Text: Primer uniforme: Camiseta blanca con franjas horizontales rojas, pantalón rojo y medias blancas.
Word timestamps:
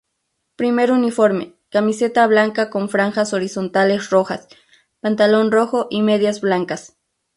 Primer 0.55 0.91
uniforme: 0.91 1.53
Camiseta 1.69 2.25
blanca 2.25 2.71
con 2.71 2.89
franjas 2.89 3.33
horizontales 3.35 4.09
rojas, 4.09 4.47
pantalón 4.99 5.51
rojo 5.51 5.85
y 5.91 6.01
medias 6.01 6.41
blancas. 6.41 6.97